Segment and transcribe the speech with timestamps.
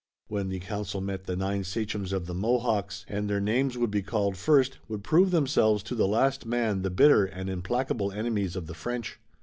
[0.29, 4.01] When the council met the nine sachems of the Mohawks, and their names would be
[4.01, 8.65] called first, would prove themselves to the last man the bitter and implacable enemies of
[8.65, 9.19] the French.